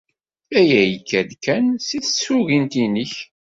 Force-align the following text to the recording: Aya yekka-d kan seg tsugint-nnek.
Aya 0.59 0.81
yekka-d 0.91 1.31
kan 1.43 1.65
seg 1.87 2.01
tsugint-nnek. 2.05 3.13